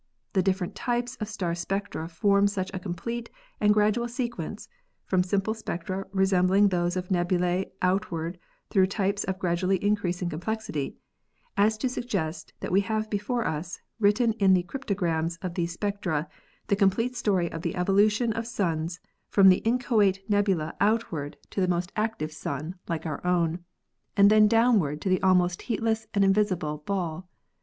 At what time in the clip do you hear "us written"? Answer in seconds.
13.45-14.33